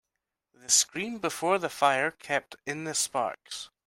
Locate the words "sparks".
2.95-3.69